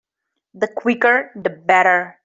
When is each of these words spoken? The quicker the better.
The 0.55 0.67
quicker 0.67 1.31
the 1.35 1.51
better. 1.51 2.17